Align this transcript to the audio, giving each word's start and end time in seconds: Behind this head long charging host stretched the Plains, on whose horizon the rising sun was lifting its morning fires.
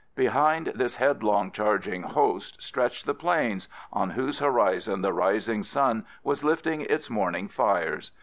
Behind 0.15 0.71
this 0.73 0.95
head 0.95 1.21
long 1.21 1.51
charging 1.51 2.01
host 2.01 2.59
stretched 2.59 3.05
the 3.05 3.13
Plains, 3.13 3.67
on 3.93 4.09
whose 4.09 4.39
horizon 4.39 5.03
the 5.03 5.13
rising 5.13 5.61
sun 5.61 6.07
was 6.23 6.43
lifting 6.43 6.81
its 6.81 7.07
morning 7.11 7.47
fires. 7.47 8.11